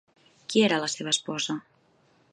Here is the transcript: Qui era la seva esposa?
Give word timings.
Qui 0.53 0.63
era 0.69 0.79
la 0.85 0.89
seva 0.95 1.13
esposa? 1.17 1.59